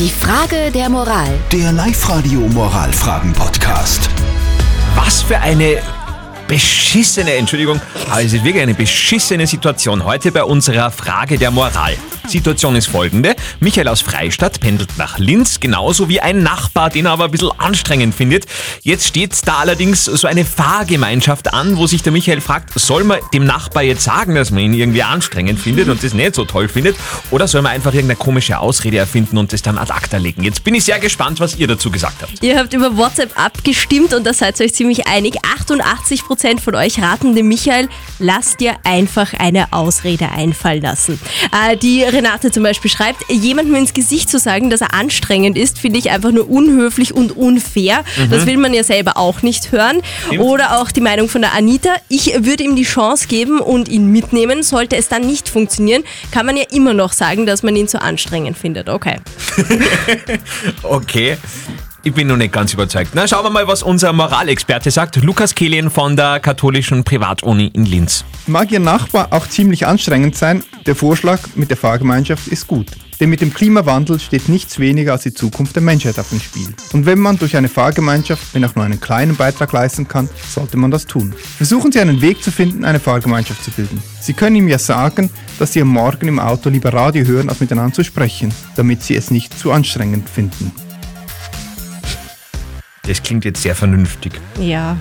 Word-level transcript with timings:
Die 0.00 0.08
Frage 0.08 0.70
der 0.72 0.88
Moral. 0.88 1.28
Der 1.52 1.72
Live-Radio 1.72 2.40
Moralfragen-Podcast. 2.40 4.08
Was 4.94 5.20
für 5.20 5.36
eine 5.36 5.82
beschissene, 6.48 7.34
Entschuldigung, 7.34 7.78
aber 8.10 8.22
es 8.22 8.32
ist 8.32 8.42
wirklich 8.42 8.62
eine 8.62 8.72
beschissene 8.72 9.46
Situation 9.46 10.02
heute 10.02 10.32
bei 10.32 10.42
unserer 10.42 10.90
Frage 10.90 11.36
der 11.36 11.50
Moral. 11.50 11.98
Situation 12.30 12.76
ist 12.76 12.86
folgende. 12.86 13.36
Michael 13.60 13.88
aus 13.88 14.00
Freistadt 14.00 14.60
pendelt 14.60 14.96
nach 14.96 15.18
Linz, 15.18 15.60
genauso 15.60 16.08
wie 16.08 16.20
ein 16.20 16.42
Nachbar, 16.42 16.90
den 16.90 17.06
er 17.06 17.12
aber 17.12 17.24
ein 17.24 17.30
bisschen 17.30 17.50
anstrengend 17.58 18.14
findet. 18.14 18.46
Jetzt 18.82 19.06
steht 19.06 19.36
da 19.44 19.56
allerdings 19.56 20.04
so 20.04 20.26
eine 20.26 20.44
Fahrgemeinschaft 20.44 21.52
an, 21.52 21.76
wo 21.76 21.86
sich 21.86 22.02
der 22.02 22.12
Michael 22.12 22.40
fragt, 22.40 22.72
soll 22.78 23.04
man 23.04 23.18
dem 23.34 23.44
Nachbar 23.44 23.82
jetzt 23.82 24.02
sagen, 24.02 24.34
dass 24.34 24.50
man 24.50 24.62
ihn 24.62 24.74
irgendwie 24.74 25.02
anstrengend 25.02 25.60
findet 25.60 25.88
und 25.88 26.02
das 26.02 26.14
nicht 26.14 26.34
so 26.34 26.44
toll 26.44 26.68
findet, 26.68 26.96
oder 27.30 27.46
soll 27.48 27.62
man 27.62 27.72
einfach 27.72 27.92
irgendeine 27.92 28.16
komische 28.16 28.58
Ausrede 28.58 28.98
erfinden 28.98 29.38
und 29.38 29.52
das 29.52 29.62
dann 29.62 29.78
ad 29.78 29.92
acta 29.92 30.16
legen? 30.16 30.42
Jetzt 30.42 30.64
bin 30.64 30.74
ich 30.74 30.84
sehr 30.84 30.98
gespannt, 30.98 31.40
was 31.40 31.56
ihr 31.56 31.66
dazu 31.66 31.90
gesagt 31.90 32.22
habt. 32.22 32.42
Ihr 32.42 32.58
habt 32.58 32.72
über 32.72 32.96
WhatsApp 32.96 33.38
abgestimmt 33.38 34.14
und 34.14 34.24
da 34.24 34.32
seid 34.32 34.58
ihr 34.60 34.66
euch 34.66 34.74
ziemlich 34.74 35.06
einig. 35.06 35.36
88% 35.66 36.60
von 36.60 36.74
euch 36.74 37.00
raten 37.00 37.34
dem 37.34 37.48
Michael, 37.48 37.88
lasst 38.18 38.60
dir 38.60 38.76
einfach 38.84 39.34
eine 39.34 39.72
Ausrede 39.72 40.30
einfallen 40.30 40.82
lassen. 40.82 41.20
Äh, 41.52 41.76
die 41.76 42.02
Renate 42.20 42.50
zum 42.50 42.62
Beispiel 42.62 42.90
schreibt, 42.90 43.24
jemandem 43.30 43.74
ins 43.76 43.94
Gesicht 43.94 44.28
zu 44.28 44.38
sagen, 44.38 44.68
dass 44.68 44.82
er 44.82 44.92
anstrengend 44.92 45.56
ist, 45.56 45.78
finde 45.78 45.98
ich 45.98 46.10
einfach 46.10 46.32
nur 46.32 46.50
unhöflich 46.50 47.14
und 47.14 47.36
unfair. 47.36 48.04
Das 48.30 48.46
will 48.46 48.58
man 48.58 48.74
ja 48.74 48.84
selber 48.84 49.16
auch 49.16 49.42
nicht 49.42 49.72
hören. 49.72 50.02
Stimmt. 50.26 50.42
Oder 50.42 50.78
auch 50.80 50.90
die 50.90 51.00
Meinung 51.00 51.28
von 51.28 51.40
der 51.40 51.54
Anita, 51.54 51.90
ich 52.08 52.34
würde 52.44 52.64
ihm 52.64 52.76
die 52.76 52.82
Chance 52.82 53.26
geben 53.26 53.60
und 53.60 53.88
ihn 53.88 54.06
mitnehmen. 54.06 54.62
Sollte 54.62 54.96
es 54.96 55.08
dann 55.08 55.22
nicht 55.22 55.48
funktionieren, 55.48 56.04
kann 56.30 56.44
man 56.44 56.56
ja 56.56 56.64
immer 56.70 56.92
noch 56.92 57.12
sagen, 57.12 57.46
dass 57.46 57.62
man 57.62 57.74
ihn 57.74 57.88
zu 57.88 58.00
anstrengend 58.02 58.58
findet. 58.58 58.88
Okay. 58.88 59.16
Okay. 60.82 61.36
Ich 62.02 62.14
bin 62.14 62.28
noch 62.28 62.38
nicht 62.38 62.52
ganz 62.52 62.72
überzeugt. 62.72 63.10
Na, 63.12 63.28
schauen 63.28 63.44
wir 63.44 63.50
mal, 63.50 63.68
was 63.68 63.82
unser 63.82 64.14
Moralexperte 64.14 64.90
sagt. 64.90 65.16
Lukas 65.22 65.54
Kehlin 65.54 65.90
von 65.90 66.16
der 66.16 66.40
katholischen 66.40 67.04
Privatuni 67.04 67.70
in 67.74 67.84
Linz. 67.84 68.24
Mag 68.46 68.72
Ihr 68.72 68.80
Nachbar 68.80 69.28
auch 69.32 69.46
ziemlich 69.46 69.86
anstrengend 69.86 70.34
sein, 70.34 70.64
der 70.86 70.96
Vorschlag 70.96 71.40
mit 71.56 71.68
der 71.68 71.76
Fahrgemeinschaft 71.76 72.48
ist 72.48 72.66
gut. 72.66 72.86
Denn 73.20 73.28
mit 73.28 73.42
dem 73.42 73.52
Klimawandel 73.52 74.18
steht 74.18 74.48
nichts 74.48 74.78
weniger 74.78 75.12
als 75.12 75.24
die 75.24 75.34
Zukunft 75.34 75.76
der 75.76 75.82
Menschheit 75.82 76.18
auf 76.18 76.30
dem 76.30 76.40
Spiel. 76.40 76.68
Und 76.94 77.04
wenn 77.04 77.18
man 77.18 77.38
durch 77.38 77.54
eine 77.54 77.68
Fahrgemeinschaft, 77.68 78.54
wenn 78.54 78.64
auch 78.64 78.74
nur 78.74 78.86
einen 78.86 78.98
kleinen 78.98 79.36
Beitrag 79.36 79.70
leisten 79.72 80.08
kann, 80.08 80.30
sollte 80.48 80.78
man 80.78 80.90
das 80.90 81.06
tun. 81.06 81.34
Versuchen 81.58 81.92
Sie 81.92 82.00
einen 82.00 82.22
Weg 82.22 82.42
zu 82.42 82.50
finden, 82.50 82.82
eine 82.86 82.98
Fahrgemeinschaft 82.98 83.62
zu 83.62 83.72
bilden. 83.72 84.02
Sie 84.22 84.32
können 84.32 84.56
ihm 84.56 84.68
ja 84.68 84.78
sagen, 84.78 85.28
dass 85.58 85.74
Sie 85.74 85.82
am 85.82 85.88
Morgen 85.88 86.28
im 86.28 86.38
Auto 86.38 86.70
lieber 86.70 86.94
Radio 86.94 87.26
hören, 87.26 87.50
als 87.50 87.60
miteinander 87.60 87.92
zu 87.92 88.04
sprechen, 88.04 88.54
damit 88.74 89.02
Sie 89.02 89.16
es 89.16 89.30
nicht 89.30 89.58
zu 89.58 89.70
anstrengend 89.70 90.30
finden. 90.30 90.72
Das 93.10 93.20
klingt 93.24 93.44
jetzt 93.44 93.60
sehr 93.60 93.74
vernünftig, 93.74 94.34
Ja. 94.60 94.96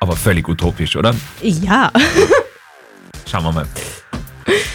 aber 0.00 0.16
völlig 0.16 0.48
utopisch, 0.48 0.96
oder? 0.96 1.14
Ja. 1.42 1.92
Schauen 3.30 3.44
wir 3.44 3.52
mal. 3.52 3.66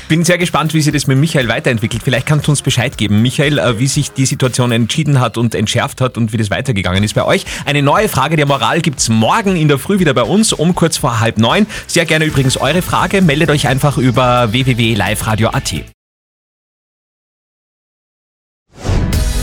Bin 0.07 0.23
sehr 0.23 0.37
gespannt, 0.37 0.75
wie 0.75 0.81
sich 0.83 0.93
das 0.93 1.07
mit 1.07 1.17
Michael 1.17 1.47
weiterentwickelt. 1.47 2.03
Vielleicht 2.03 2.27
kannst 2.27 2.45
du 2.45 2.51
uns 2.51 2.61
Bescheid 2.61 2.95
geben, 2.95 3.23
Michael, 3.23 3.57
äh, 3.57 3.79
wie 3.79 3.87
sich 3.87 4.11
die 4.11 4.27
Situation 4.27 4.71
entschieden 4.71 5.19
hat 5.19 5.35
und 5.39 5.55
entschärft 5.55 5.99
hat 5.99 6.15
und 6.15 6.31
wie 6.31 6.37
das 6.37 6.51
weitergegangen 6.51 7.03
ist 7.03 7.15
bei 7.15 7.23
euch. 7.25 7.45
Eine 7.65 7.81
neue 7.81 8.07
Frage 8.07 8.35
der 8.35 8.45
Moral 8.45 8.81
gibt's 8.81 9.09
morgen 9.09 9.55
in 9.55 9.67
der 9.67 9.79
Früh 9.79 9.97
wieder 9.97 10.13
bei 10.13 10.23
uns 10.23 10.53
um 10.53 10.75
kurz 10.75 10.97
vor 10.97 11.19
halb 11.19 11.39
neun. 11.39 11.65
Sehr 11.87 12.05
gerne 12.05 12.25
übrigens 12.25 12.55
eure 12.57 12.83
Frage. 12.83 13.23
Meldet 13.23 13.49
euch 13.49 13.67
einfach 13.67 13.97
über 13.97 14.51
www.liveradio.at. 14.51 15.73